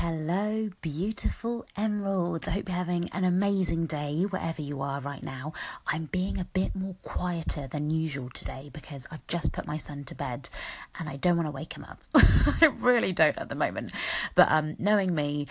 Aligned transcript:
Hello, 0.00 0.68
beautiful 0.82 1.64
emeralds. 1.74 2.46
I 2.46 2.50
hope 2.50 2.68
you're 2.68 2.76
having 2.76 3.08
an 3.14 3.24
amazing 3.24 3.86
day 3.86 4.24
wherever 4.28 4.60
you 4.60 4.82
are 4.82 5.00
right 5.00 5.22
now. 5.22 5.54
I'm 5.86 6.04
being 6.04 6.38
a 6.38 6.44
bit 6.44 6.76
more 6.76 6.96
quieter 7.02 7.66
than 7.66 7.88
usual 7.88 8.28
today 8.28 8.68
because 8.70 9.06
I've 9.10 9.26
just 9.26 9.52
put 9.52 9.66
my 9.66 9.78
son 9.78 10.04
to 10.04 10.14
bed 10.14 10.50
and 10.98 11.08
I 11.08 11.16
don't 11.16 11.36
want 11.36 11.46
to 11.46 11.50
wake 11.50 11.72
him 11.72 11.84
up. 11.84 11.98
I 12.14 12.66
really 12.78 13.14
don't 13.14 13.38
at 13.38 13.48
the 13.48 13.54
moment. 13.54 13.92
But 14.34 14.48
um, 14.50 14.76
knowing 14.78 15.14
me, 15.14 15.46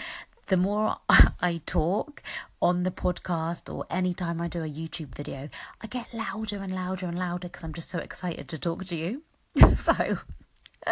the 0.45 0.57
more 0.57 0.97
I 1.41 1.61
talk 1.65 2.21
on 2.61 2.83
the 2.83 2.91
podcast 2.91 3.73
or 3.73 3.87
anytime 3.89 4.39
I 4.39 4.47
do 4.47 4.63
a 4.63 4.69
YouTube 4.69 5.15
video, 5.15 5.49
I 5.81 5.87
get 5.87 6.13
louder 6.13 6.57
and 6.57 6.71
louder 6.71 7.07
and 7.07 7.17
louder 7.17 7.47
because 7.47 7.63
I'm 7.63 7.73
just 7.73 7.89
so 7.89 7.97
excited 7.97 8.47
to 8.49 8.59
talk 8.59 8.85
to 8.85 8.95
you. 8.95 9.23
so 9.73 10.19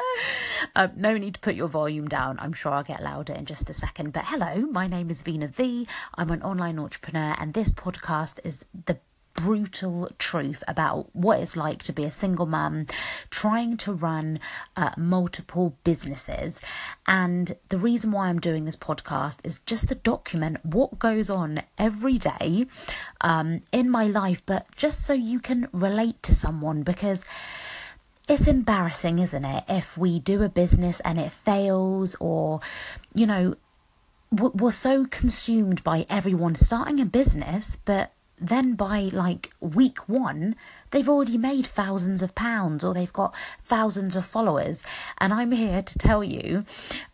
um, 0.75 0.91
no 0.95 1.17
need 1.17 1.35
to 1.35 1.39
put 1.39 1.55
your 1.55 1.67
volume 1.67 2.07
down. 2.07 2.39
I'm 2.39 2.53
sure 2.53 2.71
I'll 2.71 2.83
get 2.83 3.03
louder 3.03 3.33
in 3.33 3.45
just 3.45 3.69
a 3.69 3.73
second. 3.73 4.13
But 4.13 4.25
hello, 4.27 4.67
my 4.71 4.87
name 4.87 5.09
is 5.09 5.23
Veena 5.23 5.49
V. 5.49 5.87
I'm 6.15 6.31
an 6.31 6.41
online 6.41 6.79
entrepreneur, 6.79 7.35
and 7.39 7.53
this 7.53 7.71
podcast 7.71 8.39
is 8.43 8.65
the 8.85 8.97
brutal 9.35 10.09
truth 10.19 10.63
about 10.67 11.13
what 11.15 11.39
it's 11.39 11.57
like 11.57 11.81
to 11.83 11.91
be 11.91 12.03
a 12.03 12.11
single 12.11 12.45
mum 12.45 12.85
trying 13.31 13.75
to 13.77 13.91
run 13.91 14.39
uh, 14.77 14.91
multiple 14.95 15.75
businesses. 15.83 16.61
And 17.07 17.55
the 17.69 17.77
reason 17.77 18.11
why 18.11 18.27
I'm 18.27 18.39
doing 18.39 18.65
this 18.65 18.75
podcast 18.75 19.39
is 19.43 19.59
just 19.59 19.89
to 19.89 19.95
document 19.95 20.63
what 20.63 20.99
goes 20.99 21.29
on 21.29 21.61
every 21.77 22.17
day 22.17 22.67
um, 23.21 23.61
in 23.71 23.89
my 23.89 24.05
life, 24.05 24.43
but 24.45 24.67
just 24.75 25.03
so 25.03 25.13
you 25.13 25.39
can 25.39 25.67
relate 25.71 26.21
to 26.23 26.33
someone 26.33 26.83
because 26.83 27.25
it's 28.27 28.47
embarrassing, 28.47 29.19
isn't 29.19 29.45
it, 29.45 29.63
if 29.67 29.97
we 29.97 30.19
do 30.19 30.43
a 30.43 30.49
business 30.49 30.99
and 31.01 31.19
it 31.19 31.31
fails, 31.31 32.15
or, 32.19 32.61
you 33.13 33.25
know, 33.25 33.55
we're 34.31 34.71
so 34.71 35.05
consumed 35.05 35.83
by 35.83 36.05
everyone 36.09 36.55
starting 36.55 36.99
a 36.99 37.05
business, 37.05 37.75
but 37.75 38.11
then 38.39 38.75
by 38.75 39.09
like 39.11 39.53
week 39.59 40.09
one, 40.09 40.55
they've 40.93 41.09
already 41.09 41.37
made 41.37 41.65
thousands 41.65 42.21
of 42.21 42.35
pounds 42.35 42.83
or 42.83 42.93
they've 42.93 43.11
got 43.11 43.35
thousands 43.65 44.15
of 44.15 44.23
followers. 44.23 44.83
And 45.17 45.33
I'm 45.33 45.51
here 45.51 45.81
to 45.81 45.99
tell 45.99 46.23
you 46.23 46.63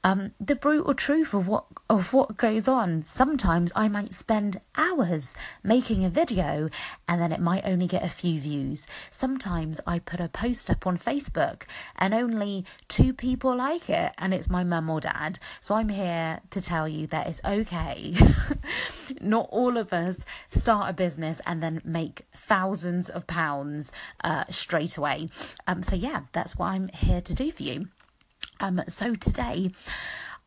um, 0.04 0.34
the 0.40 0.56
brutal 0.56 0.94
truth 0.94 1.34
of 1.34 1.48
what 1.48 1.66
of 1.90 2.14
what 2.14 2.38
goes 2.38 2.68
on. 2.68 3.04
Sometimes 3.06 3.72
I 3.76 3.88
might 3.88 4.14
spend 4.14 4.62
hours 4.76 5.34
making 5.64 6.06
a 6.06 6.10
video 6.10 6.70
and 7.08 7.20
then 7.20 7.32
it 7.32 7.40
might 7.40 7.66
only 7.66 7.88
get 7.88 8.04
a 8.04 8.10
few 8.10 8.40
views. 8.40 8.86
Sometimes 9.10 9.80
I 9.88 9.98
put 9.98 10.20
a 10.20 10.28
post 10.28 10.70
up 10.70 10.86
on 10.86 10.98
Facebook 11.00 11.64
and 11.96 12.14
only 12.14 12.66
two 12.88 13.14
people 13.14 13.56
like 13.56 13.90
it 13.90 14.12
and 14.18 14.34
it's 14.34 14.50
my 14.50 14.64
mum 14.64 14.90
or 14.90 15.00
dad. 15.00 15.40
So 15.62 15.76
I'm 15.76 15.90
here 15.90 16.42
to 16.52 16.62
tell 16.62 16.88
you 16.88 17.08
that 17.08 17.28
it's 17.28 17.42
okay. 17.44 18.14
Not 19.22 19.48
all 19.50 19.78
of 19.78 19.94
us 19.94 20.26
start 20.52 20.90
a 20.90 20.94
business 20.94 21.42
and 21.46 21.64
then 21.64 21.82
make 21.84 22.28
thousands 22.36 23.10
of 23.10 23.26
pounds 23.26 23.69
uh, 24.24 24.46
straight 24.50 24.98
away. 24.98 25.30
Um, 25.68 25.84
so, 25.84 25.96
yeah, 25.96 26.22
that's 26.32 26.58
what 26.58 26.68
I'm 26.68 26.90
here 26.90 27.22
to 27.22 27.34
do 27.34 27.52
for 27.52 27.64
you. 27.64 27.88
Um, 28.60 28.82
so, 28.88 29.16
today, 29.16 29.72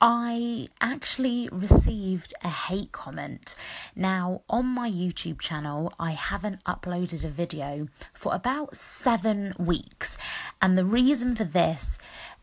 I 0.04 0.66
actually 0.80 1.48
received 1.52 2.34
a 2.42 2.48
hate 2.48 2.90
comment. 2.90 3.54
Now, 3.94 4.42
on 4.50 4.66
my 4.66 4.90
YouTube 4.90 5.38
channel, 5.38 5.94
I 5.96 6.10
haven't 6.10 6.64
uploaded 6.64 7.22
a 7.22 7.28
video 7.28 7.86
for 8.12 8.34
about 8.34 8.74
seven 8.74 9.54
weeks. 9.60 10.18
And 10.60 10.76
the 10.76 10.84
reason 10.84 11.36
for 11.36 11.44
this 11.44 11.98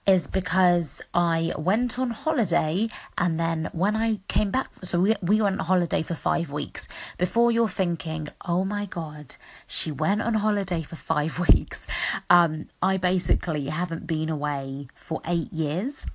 is 0.09 0.25
because 0.25 1.03
I 1.13 1.53
went 1.55 1.99
on 1.99 2.09
holiday 2.09 2.89
and 3.15 3.39
then 3.39 3.69
when 3.73 3.95
I 3.95 4.21
came 4.27 4.49
back, 4.49 4.69
so 4.81 5.01
we, 5.01 5.15
we 5.21 5.39
went 5.39 5.59
on 5.59 5.65
holiday 5.67 6.01
for 6.01 6.15
five 6.15 6.49
weeks. 6.51 6.87
Before 7.19 7.51
you're 7.51 7.69
thinking, 7.69 8.27
oh 8.43 8.65
my 8.65 8.87
God, 8.87 9.35
she 9.67 9.91
went 9.91 10.23
on 10.23 10.33
holiday 10.33 10.81
for 10.81 10.95
five 10.95 11.37
weeks. 11.49 11.85
Um, 12.27 12.69
I 12.81 12.97
basically 12.97 13.67
haven't 13.67 14.07
been 14.07 14.29
away 14.29 14.87
for 14.95 15.21
eight 15.25 15.53
years. 15.53 16.07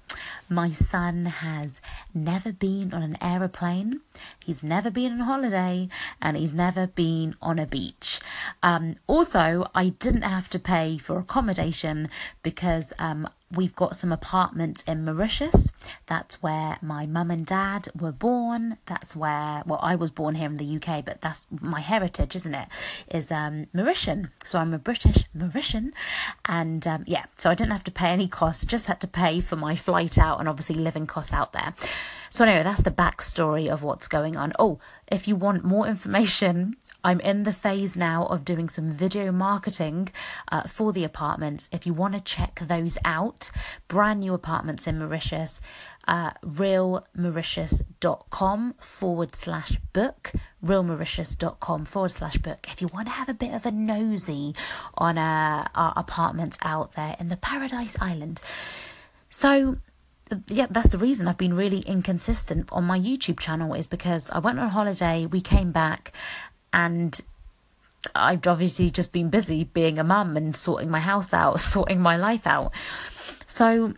My 0.48 0.70
son 0.70 1.26
has 1.26 1.80
never 2.12 2.52
been 2.52 2.92
on 2.92 3.02
an 3.02 3.16
aeroplane, 3.20 4.00
he's 4.44 4.62
never 4.62 4.90
been 4.90 5.12
on 5.12 5.20
holiday, 5.20 5.88
and 6.20 6.36
he's 6.36 6.52
never 6.52 6.86
been 6.86 7.34
on 7.40 7.58
a 7.58 7.66
beach. 7.66 8.20
Um, 8.62 8.96
also, 9.06 9.66
I 9.74 9.90
didn't 9.90 10.22
have 10.22 10.48
to 10.50 10.58
pay 10.58 10.98
for 10.98 11.18
accommodation 11.18 12.08
because 12.42 12.92
um, 12.98 13.28
we've 13.56 13.74
got 13.74 13.96
some 13.96 14.12
apartments 14.12 14.82
in 14.82 15.04
Mauritius. 15.04 15.70
That's 16.06 16.42
where 16.42 16.78
my 16.82 17.06
mum 17.06 17.30
and 17.30 17.46
dad 17.46 17.88
were 17.98 18.12
born. 18.12 18.78
That's 18.86 19.14
where, 19.16 19.62
well, 19.66 19.78
I 19.82 19.94
was 19.94 20.10
born 20.10 20.34
here 20.34 20.46
in 20.46 20.56
the 20.56 20.76
UK, 20.76 21.04
but 21.04 21.20
that's 21.20 21.46
my 21.60 21.80
heritage, 21.80 22.34
isn't 22.36 22.54
it? 22.54 22.68
Is 23.10 23.30
um, 23.30 23.66
Mauritian. 23.74 24.30
So 24.44 24.58
I'm 24.58 24.74
a 24.74 24.78
British 24.78 25.24
Mauritian. 25.36 25.92
And 26.44 26.86
um, 26.86 27.04
yeah, 27.06 27.24
so 27.38 27.50
I 27.50 27.54
didn't 27.54 27.72
have 27.72 27.84
to 27.84 27.90
pay 27.90 28.08
any 28.08 28.28
costs, 28.28 28.64
just 28.64 28.86
had 28.86 29.00
to 29.02 29.08
pay 29.08 29.40
for 29.40 29.56
my 29.56 29.76
flight 29.76 30.03
out 30.18 30.40
and 30.40 30.48
obviously 30.48 30.76
living 30.76 31.06
costs 31.06 31.32
out 31.32 31.52
there. 31.52 31.74
So 32.30 32.44
anyway, 32.44 32.62
that's 32.62 32.82
the 32.82 32.90
backstory 32.90 33.68
of 33.68 33.82
what's 33.82 34.08
going 34.08 34.36
on. 34.36 34.52
Oh, 34.58 34.78
if 35.10 35.28
you 35.28 35.36
want 35.36 35.64
more 35.64 35.86
information 35.86 36.76
I'm 37.04 37.20
in 37.20 37.42
the 37.42 37.52
phase 37.52 37.98
now 37.98 38.24
of 38.26 38.46
doing 38.46 38.70
some 38.70 38.90
video 38.90 39.30
marketing 39.30 40.08
uh, 40.50 40.62
for 40.62 40.90
the 40.92 41.04
apartments. 41.04 41.68
If 41.70 41.86
you 41.86 41.92
want 41.92 42.14
to 42.14 42.20
check 42.20 42.62
those 42.66 42.96
out, 43.04 43.50
brand 43.88 44.20
new 44.20 44.32
apartments 44.32 44.86
in 44.86 44.98
Mauritius, 44.98 45.60
uh, 46.08 46.30
realmauritius.com 46.42 48.74
forward 48.80 49.36
slash 49.36 49.76
book, 49.92 50.32
realmauritius.com 50.64 51.84
forward 51.84 52.10
slash 52.10 52.38
book. 52.38 52.66
If 52.70 52.80
you 52.80 52.88
want 52.88 53.08
to 53.08 53.12
have 53.12 53.28
a 53.28 53.34
bit 53.34 53.52
of 53.52 53.66
a 53.66 53.70
nosy 53.70 54.54
on 54.94 55.18
uh, 55.18 55.68
our 55.74 55.92
apartments 55.96 56.56
out 56.62 56.94
there 56.94 57.16
in 57.20 57.28
the 57.28 57.36
Paradise 57.36 57.98
Island. 58.00 58.40
So, 59.28 59.76
yeah, 60.48 60.66
that's 60.70 60.88
the 60.88 60.98
reason 60.98 61.28
I've 61.28 61.38
been 61.38 61.54
really 61.54 61.80
inconsistent 61.80 62.68
on 62.72 62.84
my 62.84 62.98
YouTube 62.98 63.38
channel 63.38 63.74
is 63.74 63.86
because 63.86 64.30
I 64.30 64.38
went 64.38 64.58
on 64.58 64.70
holiday, 64.70 65.26
we 65.26 65.40
came 65.40 65.70
back, 65.70 66.12
and 66.72 67.20
I've 68.14 68.46
obviously 68.46 68.90
just 68.90 69.12
been 69.12 69.30
busy 69.30 69.64
being 69.64 69.98
a 69.98 70.04
mum 70.04 70.36
and 70.36 70.56
sorting 70.56 70.90
my 70.90 71.00
house 71.00 71.32
out, 71.32 71.60
sorting 71.60 72.00
my 72.00 72.16
life 72.16 72.46
out. 72.46 72.72
So 73.46 73.94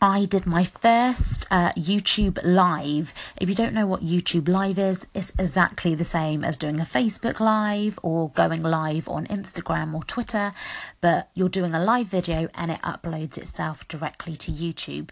I 0.00 0.24
did 0.26 0.46
my 0.46 0.64
first 0.64 1.46
uh, 1.50 1.72
YouTube 1.72 2.38
live. 2.44 3.14
If 3.40 3.48
you 3.48 3.54
don't 3.54 3.74
know 3.74 3.86
what 3.86 4.04
YouTube 4.04 4.48
live 4.48 4.78
is, 4.78 5.06
it's 5.14 5.32
exactly 5.38 5.94
the 5.94 6.04
same 6.04 6.44
as 6.44 6.58
doing 6.58 6.80
a 6.80 6.84
Facebook 6.84 7.40
live 7.40 7.98
or 8.02 8.30
going 8.30 8.62
live 8.62 9.08
on 9.08 9.26
Instagram 9.28 9.94
or 9.94 10.04
Twitter, 10.04 10.52
but 11.00 11.30
you're 11.34 11.48
doing 11.48 11.74
a 11.74 11.82
live 11.82 12.06
video 12.06 12.48
and 12.54 12.70
it 12.70 12.82
uploads 12.82 13.38
itself 13.38 13.86
directly 13.88 14.36
to 14.36 14.52
YouTube. 14.52 15.10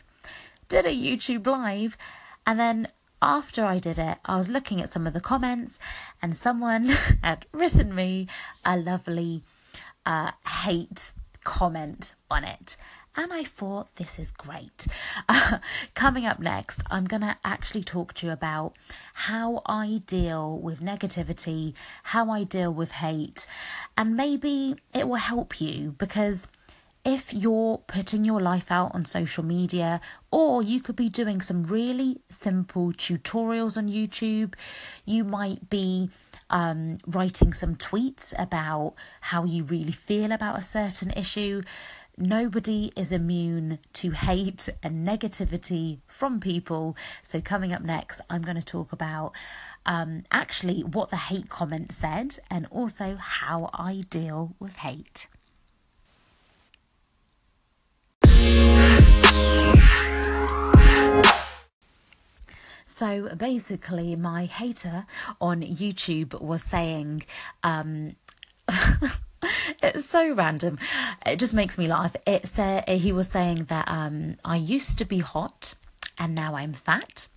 Did 0.72 0.86
a 0.86 0.88
YouTube 0.88 1.46
live 1.46 1.98
and 2.46 2.58
then 2.58 2.88
after 3.20 3.62
I 3.62 3.78
did 3.78 3.98
it, 3.98 4.16
I 4.24 4.38
was 4.38 4.48
looking 4.48 4.80
at 4.80 4.90
some 4.90 5.06
of 5.06 5.12
the 5.12 5.20
comments, 5.20 5.78
and 6.22 6.34
someone 6.34 6.84
had 7.22 7.44
written 7.52 7.94
me 7.94 8.26
a 8.64 8.78
lovely 8.78 9.42
uh, 10.06 10.30
hate 10.64 11.12
comment 11.44 12.14
on 12.30 12.44
it. 12.44 12.78
And 13.14 13.34
I 13.34 13.44
thought, 13.44 13.94
this 13.96 14.18
is 14.18 14.30
great. 14.30 14.86
Coming 15.94 16.24
up 16.24 16.40
next, 16.40 16.80
I'm 16.90 17.04
going 17.04 17.20
to 17.20 17.36
actually 17.44 17.84
talk 17.84 18.14
to 18.14 18.26
you 18.28 18.32
about 18.32 18.72
how 19.12 19.60
I 19.66 20.00
deal 20.06 20.58
with 20.58 20.80
negativity, 20.80 21.74
how 22.04 22.30
I 22.30 22.44
deal 22.44 22.72
with 22.72 22.92
hate, 22.92 23.46
and 23.94 24.16
maybe 24.16 24.76
it 24.94 25.06
will 25.06 25.16
help 25.16 25.60
you 25.60 25.94
because 25.98 26.46
if 27.04 27.34
you're 27.34 27.78
putting 27.78 28.24
your 28.24 28.40
life 28.40 28.70
out 28.70 28.94
on 28.94 29.04
social 29.04 29.44
media, 29.44 30.00
or 30.30 30.62
you 30.62 30.80
could 30.80 30.94
be 30.94 31.08
doing 31.08 31.40
some 31.40 31.64
really 31.64 32.20
simple 32.28 32.92
tutorials 32.92 33.76
on 33.76 33.88
YouTube, 33.88 34.54
you 35.04 35.24
might 35.24 35.68
be 35.68 36.10
um, 36.48 36.98
writing 37.06 37.52
some 37.52 37.74
tweets 37.74 38.32
about 38.38 38.94
how 39.22 39.44
you 39.44 39.64
really 39.64 39.92
feel 39.92 40.30
about 40.30 40.58
a 40.58 40.62
certain 40.62 41.10
issue. 41.12 41.62
Nobody 42.16 42.92
is 42.94 43.10
immune 43.10 43.80
to 43.94 44.10
hate 44.12 44.68
and 44.82 45.06
negativity 45.06 46.00
from 46.06 46.38
people. 46.38 46.96
So, 47.22 47.40
coming 47.40 47.72
up 47.72 47.82
next, 47.82 48.20
I'm 48.30 48.42
going 48.42 48.58
to 48.58 48.62
talk 48.62 48.92
about 48.92 49.32
um, 49.86 50.22
actually 50.30 50.82
what 50.82 51.10
the 51.10 51.16
hate 51.16 51.48
comment 51.48 51.90
said 51.90 52.38
and 52.48 52.66
also 52.70 53.16
how 53.16 53.70
I 53.72 54.02
deal 54.08 54.54
with 54.60 54.76
hate. 54.76 55.26
So 62.84 63.34
basically, 63.34 64.14
my 64.16 64.44
hater 64.44 65.06
on 65.40 65.62
YouTube 65.62 66.40
was 66.40 66.62
saying, 66.62 67.24
um, 67.62 68.16
it's 69.82 70.04
so 70.04 70.32
random. 70.34 70.78
It 71.26 71.38
just 71.38 71.54
makes 71.54 71.78
me 71.78 71.88
laugh. 71.88 72.14
It 72.26 72.46
said 72.46 72.88
he 72.88 73.10
was 73.10 73.28
saying 73.28 73.64
that 73.70 73.88
um, 73.88 74.36
I 74.44 74.56
used 74.56 74.98
to 74.98 75.04
be 75.04 75.18
hot 75.18 75.74
and 76.18 76.34
now 76.34 76.54
I'm 76.54 76.74
fat 76.74 77.28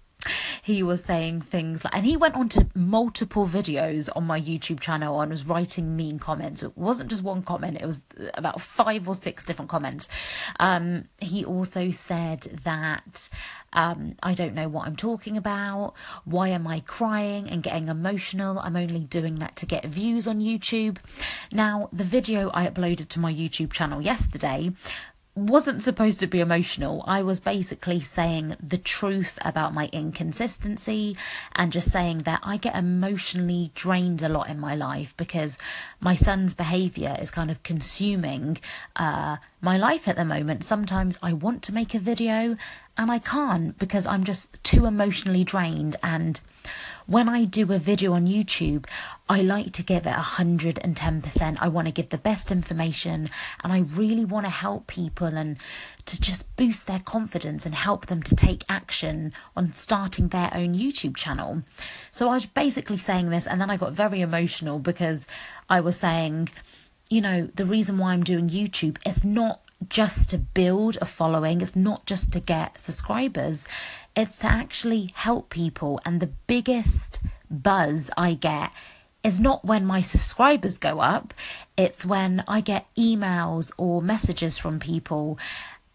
he 0.65 0.81
was 0.81 1.03
saying 1.03 1.41
things 1.41 1.83
like, 1.83 1.95
and 1.95 2.03
he 2.03 2.17
went 2.17 2.33
on 2.33 2.49
to 2.49 2.65
multiple 2.73 3.47
videos 3.47 4.09
on 4.15 4.23
my 4.23 4.41
YouTube 4.41 4.79
channel 4.79 5.21
and 5.21 5.29
was 5.29 5.45
writing 5.45 5.95
mean 5.95 6.17
comments. 6.17 6.63
It 6.63 6.75
wasn't 6.75 7.11
just 7.11 7.21
one 7.21 7.43
comment, 7.43 7.79
it 7.79 7.85
was 7.85 8.03
about 8.33 8.59
five 8.59 9.07
or 9.07 9.13
six 9.13 9.43
different 9.45 9.69
comments. 9.69 10.07
Um, 10.59 11.07
he 11.19 11.45
also 11.45 11.91
said 11.91 12.61
that 12.63 13.29
um, 13.73 14.15
I 14.23 14.33
don't 14.33 14.55
know 14.55 14.67
what 14.67 14.87
I'm 14.87 14.95
talking 14.95 15.37
about. 15.37 15.93
Why 16.23 16.47
am 16.47 16.65
I 16.65 16.79
crying 16.79 17.47
and 17.47 17.61
getting 17.61 17.87
emotional? 17.87 18.57
I'm 18.57 18.75
only 18.75 19.01
doing 19.01 19.35
that 19.35 19.55
to 19.57 19.67
get 19.67 19.85
views 19.85 20.25
on 20.25 20.39
YouTube. 20.39 20.97
Now, 21.51 21.89
the 21.93 22.03
video 22.03 22.49
I 22.55 22.65
uploaded 22.65 23.09
to 23.09 23.19
my 23.19 23.31
YouTube 23.31 23.71
channel 23.71 24.01
yesterday 24.01 24.71
wasn't 25.35 25.83
supposed 25.83 26.21
to 26.21 26.27
be 26.27 26.39
emotional. 26.39 27.03
I 27.05 27.21
was 27.21 27.41
basically 27.41 27.99
saying 27.99 28.55
the 28.65 28.77
truth 28.77 29.37
about 29.41 29.73
my 29.73 29.89
inconsistency 29.91 31.17
and 31.53 31.73
just 31.73 31.91
saying 31.91 32.23
that 32.23 32.39
I 32.41 32.55
get 32.55 32.75
emotionally 32.75 33.71
drained 33.75 34.21
a 34.21 34.29
lot 34.29 34.49
in 34.49 34.59
my 34.59 34.75
life 34.75 35.13
because 35.17 35.57
my 35.99 36.15
son's 36.15 36.53
behavior 36.53 37.17
is 37.19 37.31
kind 37.31 37.51
of 37.51 37.63
consuming 37.63 38.59
uh, 38.95 39.37
my 39.59 39.77
life 39.77 40.07
at 40.07 40.15
the 40.15 40.23
moment. 40.23 40.63
Sometimes 40.63 41.19
I 41.21 41.33
want 41.33 41.63
to 41.63 41.73
make 41.73 41.93
a 41.93 41.99
video 41.99 42.55
and 42.97 43.11
I 43.11 43.19
can't 43.19 43.77
because 43.77 44.05
I'm 44.05 44.23
just 44.23 44.63
too 44.63 44.85
emotionally 44.85 45.43
drained 45.43 45.97
and 46.01 46.39
when 47.07 47.29
I 47.29 47.45
do 47.45 47.71
a 47.71 47.77
video 47.77 48.13
on 48.13 48.27
YouTube, 48.27 48.87
I 49.29 49.41
like 49.41 49.71
to 49.73 49.83
give 49.83 50.05
it 50.05 50.13
110%. 50.13 51.57
I 51.59 51.67
want 51.67 51.87
to 51.87 51.91
give 51.91 52.09
the 52.09 52.17
best 52.17 52.51
information 52.51 53.29
and 53.63 53.73
I 53.73 53.79
really 53.79 54.25
want 54.25 54.45
to 54.45 54.49
help 54.49 54.87
people 54.87 55.27
and 55.27 55.57
to 56.05 56.19
just 56.19 56.55
boost 56.55 56.87
their 56.87 56.99
confidence 56.99 57.65
and 57.65 57.75
help 57.75 58.07
them 58.07 58.23
to 58.23 58.35
take 58.35 58.63
action 58.69 59.33
on 59.55 59.73
starting 59.73 60.29
their 60.29 60.51
own 60.53 60.75
YouTube 60.75 61.15
channel. 61.15 61.63
So 62.11 62.29
I 62.29 62.33
was 62.33 62.45
basically 62.45 62.97
saying 62.97 63.29
this 63.29 63.47
and 63.47 63.61
then 63.61 63.69
I 63.69 63.77
got 63.77 63.93
very 63.93 64.21
emotional 64.21 64.79
because 64.79 65.27
I 65.69 65.81
was 65.81 65.97
saying, 65.97 66.49
you 67.09 67.21
know, 67.21 67.49
the 67.55 67.65
reason 67.65 67.97
why 67.97 68.13
I'm 68.13 68.23
doing 68.23 68.49
YouTube 68.49 68.97
is 69.05 69.23
not 69.23 69.61
just 69.89 70.29
to 70.31 70.37
build 70.37 70.97
a 71.01 71.05
following, 71.05 71.61
it's 71.61 71.75
not 71.75 72.05
just 72.05 72.31
to 72.33 72.39
get 72.39 72.81
subscribers, 72.81 73.67
it's 74.15 74.39
to 74.39 74.47
actually 74.47 75.11
help 75.13 75.49
people. 75.49 75.99
And 76.05 76.19
the 76.19 76.31
biggest 76.47 77.19
buzz 77.49 78.09
I 78.17 78.33
get 78.33 78.71
is 79.23 79.39
not 79.39 79.65
when 79.65 79.85
my 79.85 80.01
subscribers 80.01 80.77
go 80.77 80.99
up, 80.99 81.33
it's 81.75 82.05
when 82.05 82.43
I 82.47 82.61
get 82.61 82.87
emails 82.95 83.71
or 83.75 84.01
messages 84.01 84.57
from 84.57 84.79
people, 84.79 85.39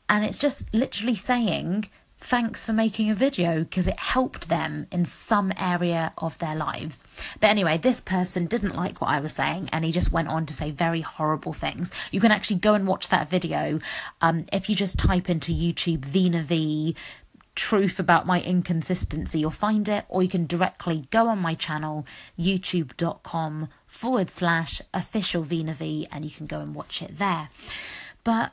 and 0.08 0.24
it's 0.24 0.38
just 0.38 0.64
literally 0.74 1.14
saying, 1.14 1.88
thanks 2.20 2.64
for 2.64 2.72
making 2.72 3.10
a 3.10 3.14
video 3.14 3.60
because 3.60 3.86
it 3.86 3.98
helped 3.98 4.48
them 4.48 4.86
in 4.92 5.04
some 5.04 5.52
area 5.56 6.12
of 6.18 6.36
their 6.38 6.54
lives. 6.54 7.02
But 7.40 7.48
anyway, 7.48 7.78
this 7.78 8.00
person 8.00 8.46
didn't 8.46 8.76
like 8.76 9.00
what 9.00 9.10
I 9.10 9.20
was 9.20 9.32
saying 9.32 9.70
and 9.72 9.84
he 9.84 9.92
just 9.92 10.12
went 10.12 10.28
on 10.28 10.44
to 10.46 10.52
say 10.52 10.70
very 10.70 11.00
horrible 11.00 11.52
things. 11.52 11.90
You 12.10 12.20
can 12.20 12.30
actually 12.30 12.56
go 12.56 12.74
and 12.74 12.86
watch 12.86 13.08
that 13.08 13.30
video 13.30 13.80
um, 14.20 14.46
if 14.52 14.68
you 14.68 14.76
just 14.76 14.98
type 14.98 15.30
into 15.30 15.52
YouTube 15.52 16.00
Veena 16.00 16.42
V 16.44 16.94
truth 17.60 17.98
about 17.98 18.26
my 18.26 18.40
inconsistency. 18.40 19.40
You'll 19.40 19.50
find 19.50 19.86
it, 19.86 20.06
or 20.08 20.22
you 20.22 20.30
can 20.30 20.46
directly 20.46 21.06
go 21.10 21.28
on 21.28 21.38
my 21.38 21.54
channel, 21.54 22.06
youtube.com 22.38 23.68
forward 23.86 24.30
slash 24.30 24.80
official 24.94 25.44
Veena 25.44 25.74
V, 25.74 26.08
and 26.10 26.24
you 26.24 26.30
can 26.30 26.46
go 26.46 26.60
and 26.60 26.74
watch 26.74 27.02
it 27.02 27.18
there. 27.18 27.50
But 28.24 28.52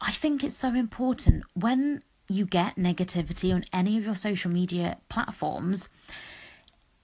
I 0.00 0.10
think 0.10 0.42
it's 0.42 0.56
so 0.56 0.74
important 0.74 1.44
when 1.52 2.02
you 2.28 2.46
get 2.46 2.76
negativity 2.76 3.54
on 3.54 3.64
any 3.74 3.98
of 3.98 4.04
your 4.06 4.14
social 4.14 4.50
media 4.50 4.96
platforms 5.10 5.90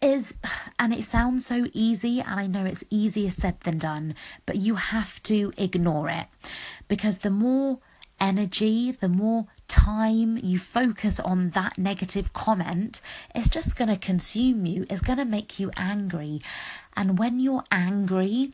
is 0.01 0.35
and 0.79 0.95
it 0.95 1.05
sounds 1.05 1.45
so 1.45 1.67
easy 1.73 2.21
and 2.21 2.41
I 2.41 2.47
know 2.47 2.65
it's 2.65 2.85
easier 2.91 3.31
said 3.31 3.61
than 3.63 3.79
done 3.79 4.15
but 4.45 4.57
you 4.57 4.75
have 4.75 5.23
to 5.25 5.53
ignore 5.57 6.11
it 6.11 6.27
because 6.87 7.19
the 7.21 7.31
more 7.31 7.79
energy 8.21 8.93
the 8.93 9.09
more 9.09 9.47
time 9.69 10.39
you 10.39 10.59
focus 10.59 11.19
on 11.21 11.51
that 11.51 11.77
negative 11.79 12.33
comment 12.33 13.01
it's 13.35 13.49
just 13.49 13.77
going 13.77 13.89
to 13.89 13.97
consume 13.97 14.67
you. 14.67 14.87
It's 14.89 15.01
going 15.01 15.19
to 15.19 15.25
make 15.25 15.59
you 15.59 15.71
angry. 15.77 16.41
And 16.97 17.19
when 17.19 17.41
you're 17.41 17.65
angry 17.71 18.53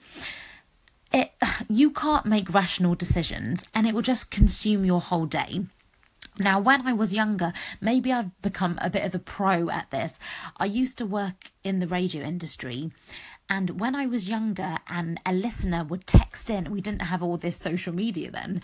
it 1.13 1.33
you 1.69 1.91
can't 1.91 2.27
make 2.27 2.53
rational 2.53 2.95
decisions 2.95 3.65
and 3.75 3.87
it 3.87 3.95
will 3.95 4.03
just 4.03 4.31
consume 4.31 4.85
your 4.85 5.01
whole 5.01 5.27
day. 5.27 5.63
Now, 6.39 6.59
when 6.59 6.87
I 6.87 6.95
was 6.95 7.13
younger, 7.13 7.53
maybe 7.79 8.11
I've 8.11 8.41
become 8.41 8.79
a 8.81 8.89
bit 8.89 9.05
of 9.05 9.15
a 9.15 9.19
pro 9.19 9.69
at 9.69 9.91
this. 9.91 10.19
I 10.57 10.65
used 10.65 10.97
to 10.99 11.05
work 11.05 11.51
in 11.63 11.79
the 11.79 11.87
radio 11.87 12.25
industry, 12.25 12.91
and 13.51 13.79
when 13.79 13.95
I 13.95 14.07
was 14.07 14.31
younger 14.31 14.79
and 14.89 15.21
a 15.27 15.33
listener 15.35 15.85
would 15.85 16.07
text 16.07 16.49
in, 16.49 16.71
we 16.71 16.81
didn't 16.81 17.03
have 17.03 17.23
all 17.23 17.37
this 17.37 17.59
social 17.59 17.95
media 17.95 18.31
then, 18.31 18.63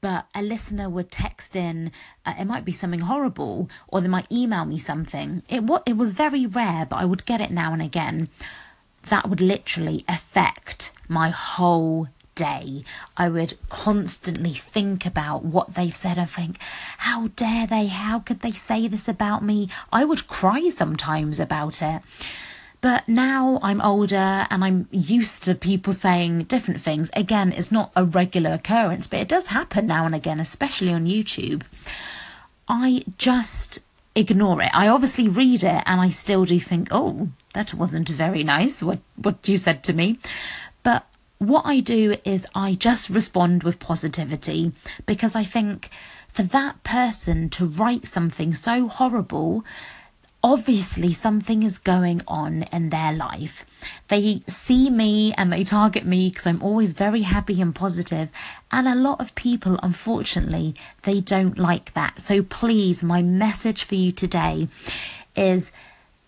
but 0.00 0.26
a 0.34 0.42
listener 0.42 0.88
would 0.88 1.10
text 1.10 1.56
in, 1.56 1.92
uh, 2.24 2.34
it 2.38 2.46
might 2.46 2.64
be 2.64 2.72
something 2.72 3.00
horrible, 3.00 3.68
or 3.88 4.00
they 4.00 4.08
might 4.08 4.30
email 4.30 4.64
me 4.64 4.78
something. 4.78 5.42
It, 5.48 5.62
it 5.86 5.96
was 5.96 6.12
very 6.12 6.46
rare, 6.46 6.86
but 6.86 6.96
I 6.96 7.04
would 7.04 7.26
get 7.26 7.40
it 7.40 7.50
now 7.50 7.72
and 7.72 7.82
again. 7.82 8.28
That 9.08 9.28
would 9.28 9.40
literally 9.40 10.04
affect 10.08 10.92
my 11.08 11.30
whole 11.30 12.08
day, 12.40 12.84
I 13.18 13.28
would 13.28 13.58
constantly 13.68 14.54
think 14.54 15.04
about 15.04 15.44
what 15.44 15.74
they've 15.74 15.94
said 15.94 16.16
and 16.16 16.30
think, 16.30 16.56
how 16.98 17.28
dare 17.36 17.66
they? 17.66 17.86
How 17.88 18.18
could 18.18 18.40
they 18.40 18.52
say 18.52 18.88
this 18.88 19.08
about 19.08 19.44
me? 19.44 19.68
I 19.92 20.06
would 20.06 20.26
cry 20.26 20.70
sometimes 20.70 21.38
about 21.38 21.82
it. 21.82 22.00
But 22.80 23.06
now 23.08 23.58
I'm 23.62 23.82
older 23.82 24.46
and 24.48 24.64
I'm 24.64 24.88
used 24.90 25.44
to 25.44 25.54
people 25.54 25.92
saying 25.92 26.44
different 26.44 26.80
things. 26.80 27.10
Again, 27.14 27.52
it's 27.52 27.70
not 27.70 27.92
a 27.94 28.04
regular 28.04 28.54
occurrence, 28.54 29.06
but 29.06 29.20
it 29.20 29.28
does 29.28 29.48
happen 29.48 29.86
now 29.86 30.06
and 30.06 30.14
again, 30.14 30.40
especially 30.40 30.92
on 30.92 31.06
YouTube. 31.06 31.62
I 32.68 33.04
just 33.18 33.80
ignore 34.14 34.62
it. 34.62 34.70
I 34.72 34.88
obviously 34.88 35.28
read 35.28 35.62
it 35.62 35.82
and 35.84 36.00
I 36.00 36.08
still 36.08 36.44
do 36.46 36.58
think, 36.58 36.88
oh, 36.90 37.28
that 37.52 37.74
wasn't 37.74 38.08
very 38.08 38.42
nice 38.42 38.82
what, 38.82 39.00
what 39.16 39.46
you 39.46 39.58
said 39.58 39.84
to 39.84 39.92
me. 39.92 40.18
But 40.82 41.06
what 41.38 41.66
I 41.66 41.80
do 41.80 42.16
is 42.24 42.46
I 42.54 42.74
just 42.74 43.10
respond 43.10 43.62
with 43.62 43.78
positivity 43.78 44.72
because 45.04 45.36
I 45.36 45.44
think 45.44 45.90
for 46.32 46.42
that 46.44 46.82
person 46.84 47.48
to 47.50 47.66
write 47.66 48.06
something 48.06 48.54
so 48.54 48.88
horrible, 48.88 49.64
obviously 50.42 51.12
something 51.12 51.62
is 51.62 51.78
going 51.78 52.22
on 52.26 52.62
in 52.64 52.90
their 52.90 53.12
life. 53.12 53.64
They 54.08 54.42
see 54.46 54.90
me 54.90 55.34
and 55.34 55.52
they 55.52 55.64
target 55.64 56.04
me 56.04 56.30
because 56.30 56.46
I'm 56.46 56.62
always 56.62 56.92
very 56.92 57.22
happy 57.22 57.60
and 57.60 57.74
positive. 57.74 58.28
and 58.72 58.88
a 58.88 58.94
lot 58.94 59.20
of 59.20 59.34
people, 59.34 59.78
unfortunately, 59.82 60.74
they 61.02 61.20
don't 61.20 61.58
like 61.58 61.92
that. 61.94 62.20
So 62.20 62.42
please, 62.42 63.02
my 63.02 63.22
message 63.22 63.84
for 63.84 63.96
you 63.96 64.12
today 64.12 64.68
is 65.36 65.72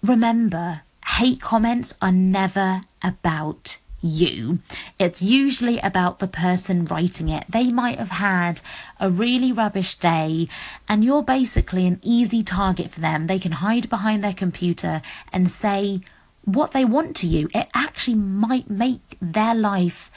remember, 0.03 0.83
hate 1.07 1.41
comments 1.41 1.95
are 2.03 2.13
never 2.13 2.83
about 3.03 3.79
you. 4.03 4.59
It's 4.99 5.23
usually 5.23 5.79
about 5.79 6.19
the 6.19 6.27
person 6.27 6.85
writing 6.85 7.29
it. 7.29 7.45
They 7.49 7.71
might 7.71 7.99
have 7.99 8.11
had 8.11 8.61
a 9.01 9.09
really 9.09 9.53
rubbish 9.53 9.95
day, 9.95 10.49
and 10.89 11.05
you're 11.05 11.23
basically 11.23 11.87
an 11.87 12.01
easy 12.03 12.43
target 12.43 12.91
for 12.91 13.01
them. 13.01 13.27
They 13.27 13.39
can 13.39 13.53
hide 13.53 13.89
behind 13.89 14.23
their 14.23 14.35
computer 14.35 15.01
and 15.33 15.51
say 15.51 16.01
what 16.45 16.73
they 16.73 16.85
want 16.85 17.17
to 17.17 17.27
you. 17.27 17.49
It 17.55 17.69
actually 17.73 18.17
might 18.17 18.69
make 18.69 19.17
their 19.23 19.55
life, 19.55 20.11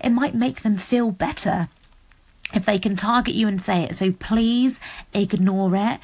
it 0.00 0.10
might 0.10 0.34
make 0.34 0.62
them 0.62 0.76
feel 0.76 1.10
better 1.10 1.68
if 2.52 2.66
they 2.66 2.78
can 2.78 2.96
target 2.96 3.34
you 3.34 3.46
and 3.46 3.62
say 3.62 3.84
it. 3.84 3.94
So 3.94 4.12
please 4.12 4.80
ignore 5.14 5.76
it. 5.76 6.00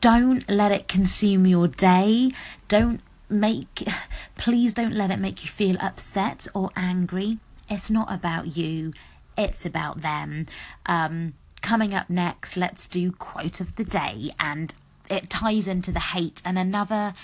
Don't 0.00 0.48
let 0.48 0.70
it 0.70 0.86
consume 0.86 1.44
your 1.46 1.66
day. 1.66 2.30
Don't 2.68 3.00
make 3.32 3.88
please 4.36 4.74
don't 4.74 4.94
let 4.94 5.10
it 5.10 5.18
make 5.18 5.42
you 5.44 5.50
feel 5.50 5.76
upset 5.80 6.46
or 6.54 6.70
angry. 6.76 7.38
It's 7.68 7.90
not 7.90 8.12
about 8.12 8.56
you 8.56 8.92
it's 9.36 9.64
about 9.64 10.02
them. 10.02 10.46
Um, 10.84 11.34
coming 11.62 11.94
up 11.94 12.10
next 12.10 12.56
let's 12.56 12.86
do 12.88 13.12
quote 13.12 13.60
of 13.60 13.76
the 13.76 13.84
day 13.84 14.30
and 14.38 14.74
it 15.08 15.30
ties 15.30 15.68
into 15.68 15.92
the 15.92 16.00
hate 16.00 16.42
and 16.44 16.58
another 16.58 17.14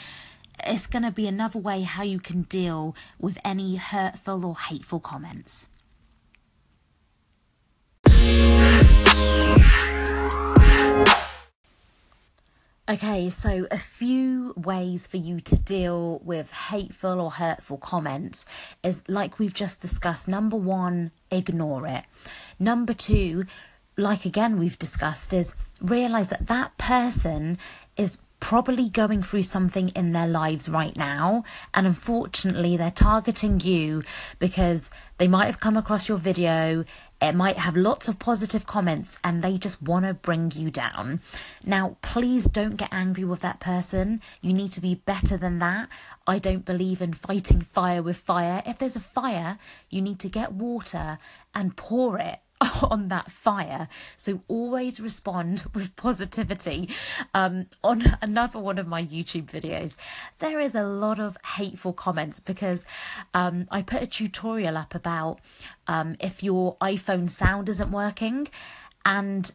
it's 0.64 0.86
going 0.86 1.02
to 1.02 1.10
be 1.10 1.26
another 1.26 1.58
way 1.58 1.82
how 1.82 2.04
you 2.04 2.20
can 2.20 2.42
deal 2.42 2.94
with 3.18 3.36
any 3.44 3.76
hurtful 3.76 4.46
or 4.46 4.56
hateful 4.56 5.00
comments 5.00 5.66
Okay, 12.90 13.28
so 13.28 13.66
a 13.70 13.76
few 13.76 14.54
ways 14.56 15.06
for 15.06 15.18
you 15.18 15.42
to 15.42 15.56
deal 15.56 16.22
with 16.24 16.50
hateful 16.50 17.20
or 17.20 17.30
hurtful 17.32 17.76
comments 17.76 18.46
is 18.82 19.02
like 19.06 19.38
we've 19.38 19.52
just 19.52 19.82
discussed. 19.82 20.26
Number 20.26 20.56
one, 20.56 21.10
ignore 21.30 21.86
it. 21.86 22.04
Number 22.58 22.94
two, 22.94 23.44
like 23.98 24.24
again 24.24 24.58
we've 24.58 24.78
discussed, 24.78 25.34
is 25.34 25.54
realize 25.82 26.30
that 26.30 26.46
that 26.46 26.78
person 26.78 27.58
is 27.98 28.20
probably 28.40 28.88
going 28.88 29.22
through 29.22 29.42
something 29.42 29.90
in 29.90 30.12
their 30.12 30.28
lives 30.28 30.68
right 30.68 30.96
now 30.96 31.42
and 31.74 31.86
unfortunately 31.86 32.76
they're 32.76 32.90
targeting 32.90 33.58
you 33.60 34.02
because 34.38 34.90
they 35.18 35.26
might 35.26 35.46
have 35.46 35.58
come 35.58 35.76
across 35.76 36.08
your 36.08 36.16
video 36.16 36.84
it 37.20 37.34
might 37.34 37.58
have 37.58 37.76
lots 37.76 38.06
of 38.06 38.18
positive 38.18 38.66
comments 38.66 39.18
and 39.24 39.42
they 39.42 39.58
just 39.58 39.82
want 39.82 40.06
to 40.06 40.14
bring 40.14 40.52
you 40.54 40.70
down. 40.70 41.20
Now, 41.64 41.96
please 42.00 42.44
don't 42.44 42.76
get 42.76 42.92
angry 42.92 43.24
with 43.24 43.40
that 43.40 43.58
person. 43.58 44.20
You 44.40 44.52
need 44.52 44.70
to 44.72 44.80
be 44.80 44.94
better 44.94 45.36
than 45.36 45.58
that. 45.58 45.88
I 46.26 46.38
don't 46.38 46.64
believe 46.64 47.02
in 47.02 47.12
fighting 47.12 47.62
fire 47.62 48.02
with 48.02 48.18
fire. 48.18 48.62
If 48.64 48.78
there's 48.78 48.96
a 48.96 49.00
fire, 49.00 49.58
you 49.90 50.00
need 50.00 50.20
to 50.20 50.28
get 50.28 50.52
water 50.52 51.18
and 51.54 51.76
pour 51.76 52.18
it 52.18 52.38
on 52.82 53.08
that 53.08 53.30
fire. 53.30 53.88
So 54.16 54.42
always 54.48 55.00
respond 55.00 55.64
with 55.74 55.94
positivity. 55.96 56.88
Um, 57.34 57.66
on 57.82 58.16
another 58.22 58.58
one 58.58 58.78
of 58.78 58.86
my 58.86 59.02
YouTube 59.02 59.46
videos, 59.46 59.96
there 60.38 60.60
is 60.60 60.74
a 60.74 60.84
lot 60.84 61.18
of 61.18 61.36
hateful 61.56 61.92
comments 61.92 62.40
because 62.40 62.84
um, 63.34 63.66
I 63.70 63.82
put 63.82 64.02
a 64.02 64.06
tutorial 64.06 64.76
up 64.76 64.94
about 64.94 65.40
um, 65.86 66.16
if 66.20 66.42
your 66.42 66.76
iPhone 66.80 67.30
sound 67.30 67.68
isn't 67.68 67.90
working. 67.90 68.48
And 69.04 69.50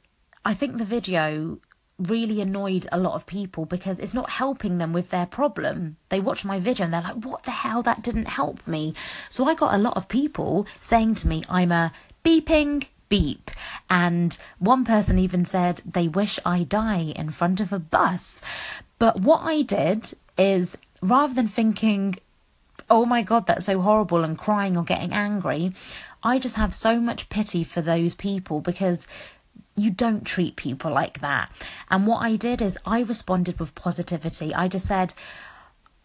I 0.46 0.54
think 0.54 0.78
the 0.78 0.86
video 0.86 1.60
really 2.00 2.42
annoyed 2.42 2.88
a 2.92 3.00
lot 3.00 3.14
of 3.14 3.26
people 3.26 3.66
because 3.66 4.00
it's 4.00 4.14
not 4.14 4.32
helping 4.32 4.78
them 4.78 4.94
with 4.94 5.10
their 5.10 5.26
problem. 5.26 5.98
They 6.10 6.20
watch 6.20 6.44
my 6.44 6.60
video 6.60 6.86
and 6.86 6.94
they're 6.94 7.02
like, 7.02 7.24
what 7.24 7.44
the 7.44 7.52
hell? 7.52 7.84
That 7.84 8.02
didn't 8.02 8.28
help 8.30 8.66
me. 8.68 8.94
So 9.30 9.46
I 9.46 9.54
got 9.54 9.74
a 9.74 9.78
lot 9.78 9.96
of 9.96 10.08
people 10.08 10.66
saying 10.80 11.16
to 11.16 11.28
me, 11.28 11.44
I'm 11.50 11.72
a 11.72 11.92
beeping 12.26 12.88
beep. 13.10 13.52
And 13.90 14.38
one 14.60 14.84
person 14.86 15.20
even 15.20 15.46
said 15.46 15.82
they 15.86 16.08
wish 16.08 16.40
I 16.46 16.64
die 16.64 17.14
in 17.16 17.30
front 17.30 17.60
of 17.60 17.74
a 17.74 17.80
bus. 17.80 18.42
But 19.00 19.22
what 19.22 19.42
I 19.44 19.62
did 19.62 20.14
is 20.38 20.78
rather 21.02 21.34
than 21.34 21.48
thinking, 21.48 22.16
oh 22.90 23.06
my 23.06 23.22
God, 23.22 23.48
that's 23.48 23.66
so 23.66 23.82
horrible, 23.82 24.24
and 24.24 24.38
crying 24.38 24.78
or 24.78 24.84
getting 24.84 25.14
angry, 25.14 25.74
I 26.24 26.40
just 26.40 26.56
have 26.56 26.74
so 26.74 27.00
much 27.00 27.30
pity 27.30 27.64
for 27.64 27.82
those 27.82 28.16
people 28.16 28.62
because 28.62 29.08
you 29.76 29.90
don't 29.90 30.26
treat 30.26 30.56
people 30.56 30.92
like 30.92 31.20
that. 31.22 31.52
And 31.90 32.06
what 32.06 32.20
I 32.20 32.36
did 32.36 32.62
is 32.62 32.78
I 32.86 33.02
responded 33.02 33.60
with 33.60 33.76
positivity. 33.76 34.54
I 34.54 34.68
just 34.68 34.86
said, 34.86 35.14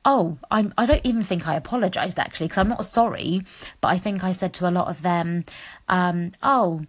oh, 0.09 0.39
I'm, 0.51 0.73
I 0.79 0.87
don't 0.87 1.05
even 1.05 1.23
think 1.23 1.47
I 1.47 1.55
apologized 1.55 2.19
actually 2.19 2.47
because 2.47 2.57
I'm 2.57 2.71
not 2.71 2.87
sorry, 2.87 3.43
but 3.83 3.89
I 3.89 3.99
think 3.99 4.25
I 4.25 4.33
said 4.33 4.55
to 4.55 4.69
a 4.69 4.73
lot 4.73 4.89
of 4.89 5.03
them, 5.03 5.45
um, 5.87 6.33
oh, 6.43 6.87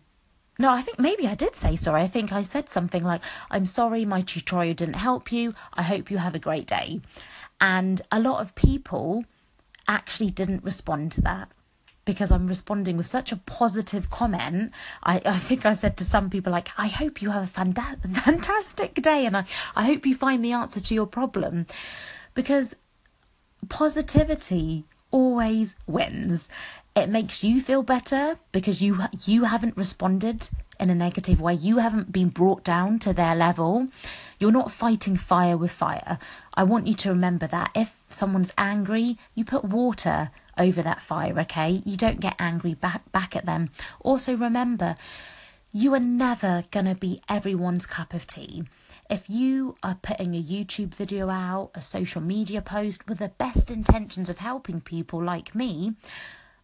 no, 0.57 0.71
I 0.71 0.81
think 0.81 0.99
maybe 0.99 1.27
I 1.27 1.35
did 1.35 1.53
say 1.53 1.75
sorry. 1.75 2.01
I 2.01 2.07
think 2.07 2.31
I 2.31 2.43
said 2.43 2.69
something 2.69 3.03
like, 3.03 3.21
I'm 3.51 3.65
sorry 3.65 4.05
my 4.05 4.21
tutorial 4.21 4.73
didn't 4.73 4.95
help 4.95 5.33
you. 5.33 5.53
I 5.73 5.83
hope 5.83 6.09
you 6.09 6.17
have 6.17 6.33
a 6.33 6.39
great 6.39 6.65
day. 6.65 7.01
And 7.59 8.01
a 8.09 8.21
lot 8.21 8.39
of 8.39 8.55
people 8.55 9.25
actually 9.85 10.29
didn't 10.29 10.63
respond 10.63 11.11
to 11.13 11.21
that 11.21 11.49
because 12.05 12.31
I'm 12.31 12.47
responding 12.47 12.95
with 12.95 13.07
such 13.07 13.33
a 13.33 13.37
positive 13.37 14.09
comment. 14.09 14.71
I, 15.03 15.21
I 15.25 15.37
think 15.37 15.65
I 15.65 15.73
said 15.73 15.97
to 15.97 16.05
some 16.05 16.29
people, 16.29 16.53
like, 16.53 16.69
I 16.77 16.87
hope 16.87 17.21
you 17.21 17.31
have 17.31 17.43
a 17.43 17.59
fanta- 17.59 17.99
fantastic 18.23 18.95
day 18.95 19.25
and 19.25 19.35
I, 19.35 19.43
I 19.75 19.83
hope 19.83 20.05
you 20.05 20.15
find 20.15 20.43
the 20.43 20.53
answer 20.53 20.79
to 20.79 20.93
your 20.93 21.05
problem. 21.05 21.65
Because 22.33 22.75
positivity 23.67 24.85
always 25.11 25.75
wins. 25.87 26.49
It 26.95 27.09
makes 27.09 27.43
you 27.43 27.61
feel 27.61 27.83
better 27.83 28.37
because 28.51 28.81
you 28.81 29.03
you 29.25 29.45
haven't 29.45 29.77
responded 29.77 30.49
in 30.79 30.89
a 30.89 30.95
negative 30.95 31.41
way. 31.41 31.53
You 31.53 31.77
haven't 31.77 32.11
been 32.11 32.29
brought 32.29 32.63
down 32.63 32.99
to 32.99 33.13
their 33.13 33.35
level. 33.35 33.87
You're 34.39 34.51
not 34.51 34.71
fighting 34.71 35.17
fire 35.17 35.57
with 35.57 35.71
fire. 35.71 36.17
I 36.53 36.63
want 36.63 36.87
you 36.87 36.93
to 36.95 37.09
remember 37.09 37.47
that 37.47 37.71
if 37.75 37.95
someone's 38.09 38.53
angry, 38.57 39.17
you 39.35 39.43
put 39.43 39.65
water 39.65 40.31
over 40.57 40.81
that 40.81 41.01
fire, 41.01 41.37
okay? 41.39 41.81
You 41.85 41.97
don't 41.97 42.19
get 42.19 42.35
angry 42.39 42.73
back 42.73 43.11
back 43.11 43.35
at 43.35 43.45
them. 43.45 43.69
Also 44.01 44.35
remember, 44.35 44.95
you 45.71 45.93
are 45.93 45.99
never 45.99 46.63
going 46.71 46.85
to 46.85 46.95
be 46.95 47.21
everyone's 47.29 47.85
cup 47.85 48.13
of 48.13 48.25
tea. 48.25 48.63
If 49.09 49.27
you 49.27 49.75
are 49.81 49.97
putting 49.99 50.35
a 50.35 50.43
YouTube 50.43 50.93
video 50.93 51.29
out, 51.29 51.71
a 51.73 51.81
social 51.81 52.21
media 52.21 52.61
post 52.61 53.07
with 53.09 53.17
the 53.17 53.29
best 53.29 53.71
intentions 53.71 54.29
of 54.29 54.37
helping 54.37 54.81
people 54.81 55.23
like 55.23 55.55
me, 55.55 55.93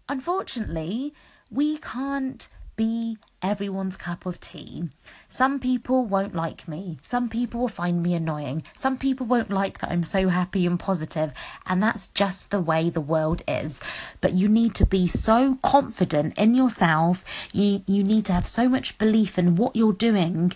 unfortunately, 0.08 1.16
we 1.50 1.80
can't 1.80 2.48
be 2.76 3.18
everyone's 3.42 3.98
cup 3.98 4.26
of 4.26 4.40
tea. 4.40 4.90
Some 5.30 5.60
people 5.60 6.06
won't 6.06 6.36
like 6.36 6.68
me. 6.68 6.98
Some 7.02 7.30
people 7.30 7.62
will 7.62 7.68
find 7.68 8.04
me 8.04 8.14
annoying. 8.14 8.64
Some 8.78 8.98
people 8.98 9.26
won't 9.26 9.50
like 9.50 9.80
that 9.80 9.92
I'm 9.92 10.04
so 10.04 10.28
happy 10.28 10.68
and 10.68 10.80
positive, 10.80 11.32
and 11.66 11.82
that's 11.82 12.08
just 12.08 12.52
the 12.52 12.60
way 12.60 12.90
the 12.90 13.02
world 13.02 13.42
is. 13.48 13.82
But 14.22 14.34
you 14.34 14.48
need 14.48 14.76
to 14.76 14.86
be 14.86 15.08
so 15.08 15.58
confident 15.64 16.38
in 16.38 16.54
yourself. 16.54 17.24
You 17.54 17.82
you 17.88 18.04
need 18.04 18.26
to 18.26 18.34
have 18.34 18.46
so 18.46 18.68
much 18.68 18.98
belief 18.98 19.40
in 19.40 19.56
what 19.56 19.76
you're 19.76 19.94
doing 19.94 20.52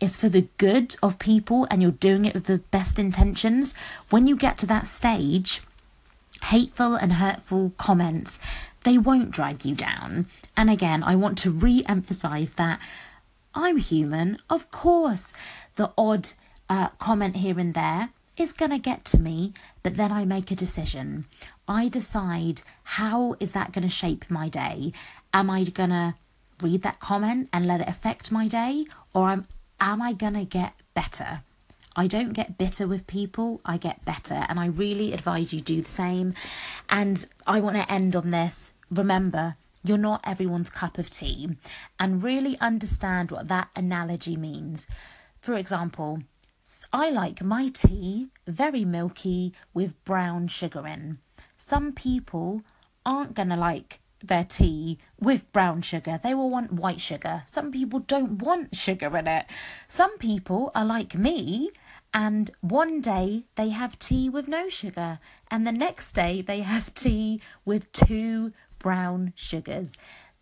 is 0.00 0.16
for 0.16 0.28
the 0.28 0.48
good 0.58 0.96
of 1.02 1.18
people 1.18 1.66
and 1.70 1.80
you're 1.80 1.90
doing 1.92 2.24
it 2.24 2.34
with 2.34 2.44
the 2.44 2.58
best 2.58 2.98
intentions, 2.98 3.74
when 4.10 4.26
you 4.26 4.36
get 4.36 4.58
to 4.58 4.66
that 4.66 4.86
stage, 4.86 5.62
hateful 6.44 6.94
and 6.94 7.14
hurtful 7.14 7.72
comments, 7.76 8.38
they 8.84 8.98
won't 8.98 9.30
drag 9.30 9.64
you 9.64 9.74
down. 9.74 10.26
And 10.56 10.68
again, 10.68 11.02
I 11.02 11.16
want 11.16 11.38
to 11.38 11.50
re 11.50 11.84
emphasize 11.88 12.54
that 12.54 12.78
I'm 13.54 13.78
human. 13.78 14.38
Of 14.50 14.70
course, 14.70 15.32
the 15.76 15.92
odd 15.96 16.30
uh, 16.68 16.88
comment 16.98 17.36
here 17.36 17.58
and 17.58 17.74
there 17.74 18.10
is 18.36 18.52
going 18.52 18.72
to 18.72 18.78
get 18.78 19.04
to 19.04 19.18
me, 19.18 19.52
but 19.82 19.96
then 19.96 20.10
I 20.10 20.24
make 20.24 20.50
a 20.50 20.56
decision. 20.56 21.26
I 21.68 21.88
decide 21.88 22.62
how 22.82 23.36
is 23.38 23.52
that 23.52 23.72
going 23.72 23.84
to 23.84 23.90
shape 23.90 24.24
my 24.28 24.48
day? 24.48 24.92
Am 25.32 25.48
I 25.50 25.64
going 25.64 25.90
to 25.90 26.14
read 26.60 26.82
that 26.82 27.00
comment 27.00 27.48
and 27.52 27.66
let 27.66 27.80
it 27.80 27.88
affect 27.88 28.32
my 28.32 28.48
day 28.48 28.86
or 29.14 29.30
am 29.30 29.46
am 29.92 30.02
I 30.02 30.12
going 30.12 30.34
to 30.34 30.44
get 30.44 30.74
better? 30.94 31.42
I 31.96 32.06
don't 32.06 32.32
get 32.32 32.58
bitter 32.58 32.88
with 32.88 33.06
people, 33.06 33.60
I 33.64 33.76
get 33.76 34.04
better. 34.04 34.46
And 34.48 34.58
I 34.58 34.66
really 34.66 35.12
advise 35.12 35.52
you 35.52 35.60
do 35.60 35.80
the 35.82 35.90
same. 35.90 36.34
And 36.88 37.24
I 37.46 37.60
want 37.60 37.76
to 37.76 37.92
end 37.92 38.16
on 38.16 38.30
this. 38.30 38.72
Remember, 38.90 39.56
you're 39.84 39.98
not 39.98 40.22
everyone's 40.24 40.70
cup 40.70 40.98
of 40.98 41.10
tea. 41.10 41.50
And 42.00 42.22
really 42.22 42.58
understand 42.60 43.30
what 43.30 43.48
that 43.48 43.68
analogy 43.76 44.36
means. 44.36 44.88
For 45.40 45.54
example, 45.54 46.22
I 46.92 47.10
like 47.10 47.42
my 47.42 47.68
tea 47.68 48.28
very 48.46 48.84
milky 48.84 49.52
with 49.72 50.02
brown 50.04 50.48
sugar 50.48 50.86
in. 50.86 51.18
Some 51.58 51.92
people 51.92 52.62
aren't 53.04 53.34
going 53.34 53.50
to 53.50 53.56
like 53.56 54.00
their 54.28 54.44
tea 54.44 54.98
with 55.20 55.50
brown 55.52 55.82
sugar. 55.82 56.20
They 56.22 56.34
will 56.34 56.50
want 56.50 56.72
white 56.72 57.00
sugar. 57.00 57.42
Some 57.46 57.72
people 57.72 58.00
don't 58.00 58.38
want 58.42 58.76
sugar 58.76 59.16
in 59.16 59.26
it. 59.26 59.46
Some 59.88 60.18
people 60.18 60.70
are 60.74 60.84
like 60.84 61.14
me 61.14 61.70
and 62.12 62.50
one 62.60 63.00
day 63.00 63.44
they 63.56 63.70
have 63.70 63.98
tea 63.98 64.28
with 64.28 64.46
no 64.46 64.68
sugar 64.68 65.18
and 65.50 65.66
the 65.66 65.72
next 65.72 66.12
day 66.12 66.42
they 66.42 66.60
have 66.60 66.94
tea 67.04 67.40
with 67.64 67.90
two 67.92 68.52
brown 68.78 69.32
sugars. 69.36 69.96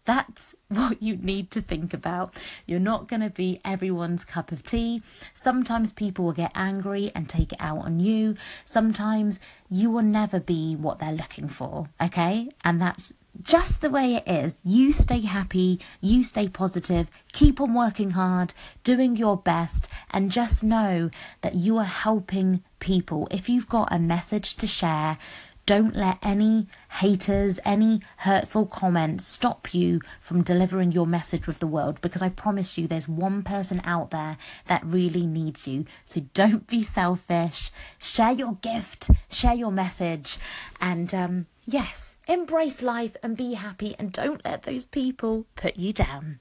That's 0.04 0.56
what 0.68 1.02
you 1.02 1.16
need 1.16 1.50
to 1.52 1.62
think 1.62 1.94
about. 1.94 2.34
You're 2.66 2.80
not 2.80 3.08
going 3.08 3.20
to 3.20 3.30
be 3.30 3.60
everyone's 3.64 4.24
cup 4.24 4.52
of 4.52 4.62
tea. 4.62 5.02
Sometimes 5.34 5.92
people 5.92 6.24
will 6.24 6.32
get 6.32 6.52
angry 6.54 7.12
and 7.14 7.28
take 7.28 7.52
it 7.52 7.60
out 7.60 7.78
on 7.78 8.00
you. 8.00 8.36
Sometimes 8.64 9.40
you 9.70 9.90
will 9.90 10.02
never 10.02 10.40
be 10.40 10.74
what 10.76 10.98
they're 10.98 11.12
looking 11.12 11.48
for, 11.48 11.88
okay? 12.00 12.50
And 12.64 12.80
that's 12.80 13.12
just 13.40 13.80
the 13.80 13.90
way 13.90 14.14
it 14.16 14.24
is. 14.26 14.54
You 14.64 14.92
stay 14.92 15.20
happy, 15.20 15.80
you 16.00 16.22
stay 16.22 16.48
positive, 16.48 17.08
keep 17.32 17.60
on 17.60 17.74
working 17.74 18.12
hard, 18.12 18.52
doing 18.84 19.16
your 19.16 19.36
best, 19.36 19.88
and 20.10 20.30
just 20.30 20.62
know 20.62 21.10
that 21.40 21.54
you 21.54 21.78
are 21.78 21.84
helping 21.84 22.62
people. 22.78 23.28
If 23.30 23.48
you've 23.48 23.68
got 23.68 23.92
a 23.92 23.98
message 23.98 24.56
to 24.56 24.66
share, 24.66 25.18
don't 25.64 25.94
let 25.94 26.18
any 26.22 26.66
haters, 27.00 27.60
any 27.64 28.00
hurtful 28.18 28.66
comments 28.66 29.24
stop 29.24 29.72
you 29.72 30.00
from 30.20 30.42
delivering 30.42 30.90
your 30.90 31.06
message 31.06 31.46
with 31.46 31.60
the 31.60 31.68
world 31.68 32.00
because 32.00 32.20
I 32.20 32.30
promise 32.30 32.76
you 32.76 32.88
there's 32.88 33.08
one 33.08 33.44
person 33.44 33.80
out 33.84 34.10
there 34.10 34.38
that 34.66 34.84
really 34.84 35.24
needs 35.24 35.68
you. 35.68 35.84
So 36.04 36.22
don't 36.34 36.66
be 36.66 36.82
selfish. 36.82 37.70
Share 38.00 38.32
your 38.32 38.54
gift, 38.54 39.10
share 39.30 39.54
your 39.54 39.70
message, 39.70 40.36
and 40.80 41.14
um, 41.14 41.46
yes, 41.64 42.16
embrace 42.26 42.82
life 42.82 43.16
and 43.22 43.36
be 43.36 43.54
happy 43.54 43.94
and 43.98 44.12
don't 44.12 44.44
let 44.44 44.62
those 44.62 44.84
people 44.84 45.46
put 45.56 45.76
you 45.76 45.92
down. 45.92 46.40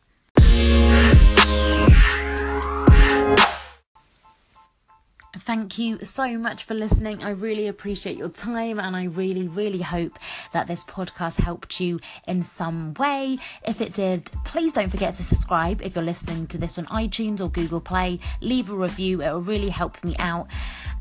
Thank 5.38 5.78
you 5.78 6.04
so 6.04 6.38
much 6.38 6.66
for 6.66 6.74
listening. 6.74 7.24
I 7.24 7.30
really 7.30 7.68
appreciate 7.68 8.18
your 8.18 8.28
time 8.28 8.80
and 8.80 8.98
I 8.98 9.06
really, 9.06 9.48
really 9.48 9.80
hope 9.80 10.20
that 10.52 10.68
this 10.68 10.84
podcast 10.84 11.40
helped 11.40 11.80
you 11.80 12.02
in 12.28 12.44
some 12.44 12.94
way. 12.96 13.40
If 13.66 13.80
it 13.80 13.94
did, 13.94 14.30
please 14.44 14.74
don't 14.74 14.90
forget 14.90 15.14
to 15.16 15.24
subscribe 15.24 15.82
if 15.82 15.96
you're 15.96 16.04
listening 16.04 16.48
to 16.48 16.58
this 16.58 16.78
on 16.78 16.86
iTunes 16.88 17.40
or 17.40 17.48
Google 17.48 17.80
Play. 17.80 18.20
Leave 18.42 18.70
a 18.70 18.76
review, 18.76 19.22
it 19.22 19.32
will 19.32 19.40
really 19.40 19.70
help 19.70 20.04
me 20.04 20.16
out. 20.20 20.48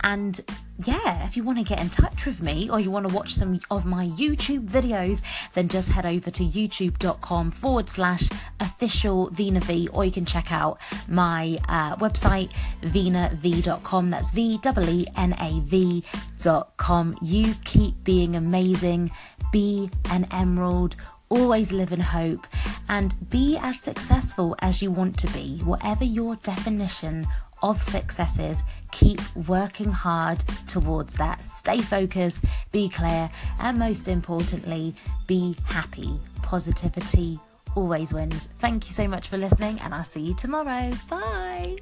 And 0.03 0.41
yeah, 0.85 1.25
if 1.27 1.37
you 1.37 1.43
want 1.43 1.59
to 1.59 1.65
get 1.65 1.81
in 1.81 1.91
touch 1.91 2.25
with 2.25 2.41
me 2.41 2.71
or 2.71 2.81
you 2.81 2.91
want 2.91 3.09
to 3.09 3.15
watch 3.15 3.35
some 3.35 3.61
of 3.71 3.85
my 3.85 4.07
YouTube 4.07 4.67
videos, 4.67 5.21
then 5.55 5.69
just 5.69 5.91
head 5.91 6.07
over 6.07 6.31
to 6.31 6.45
youtube.com 6.45 7.51
forward 7.51 7.89
slash 7.89 8.29
official 8.61 9.29
Veena 9.31 9.63
V, 9.63 9.89
or 9.89 10.05
you 10.05 10.11
can 10.11 10.25
check 10.25 10.51
out 10.51 10.81
my 11.09 11.59
uh, 11.69 11.97
website, 11.97 12.51
veenav.com. 12.83 14.11
That's 14.11 14.20
V 14.31 14.61
E 14.63 15.07
N 15.17 15.35
A 15.39 15.61
V.com. 15.61 17.17
You 17.23 17.55
keep 17.65 18.05
being 18.05 18.37
amazing, 18.37 19.11
be 19.53 19.91
an 20.11 20.27
emerald 20.31 20.97
always 21.31 21.73
live 21.73 21.93
in 21.93 22.01
hope, 22.01 22.47
and 22.89 23.31
be 23.31 23.57
as 23.57 23.81
successful 23.81 24.57
as 24.59 24.83
you 24.83 24.91
want 24.91 25.17
to 25.19 25.29
be, 25.29 25.59
whatever 25.65 26.05
your 26.05 26.37
definition 26.37 27.27
of 27.63 27.83
successes, 27.83 28.63
keep 28.91 29.21
working 29.37 29.91
hard 29.91 30.43
towards 30.67 31.15
that. 31.15 31.45
Stay 31.45 31.81
focused, 31.81 32.45
be 32.73 32.89
clear, 32.89 33.31
and 33.59 33.79
most 33.79 34.09
importantly, 34.09 34.95
be 35.27 35.57
happy. 35.65 36.19
Positivity 36.43 37.39
always 37.75 38.13
wins. 38.13 38.49
Thank 38.59 38.89
you 38.89 38.93
so 38.93 39.07
much 39.07 39.29
for 39.29 39.39
listening, 39.39 39.79
and 39.81 39.95
I'll 39.95 40.05
see 40.05 40.21
you 40.21 40.35
tomorrow. 40.35 40.91
Bye. 41.09 41.79